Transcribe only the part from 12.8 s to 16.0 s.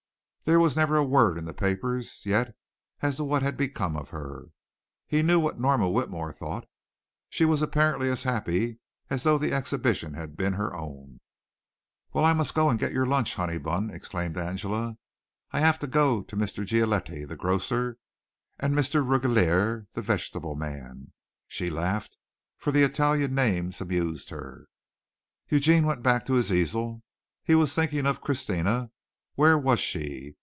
your lunch, Honeybun!" exclaimed Angela. "I have to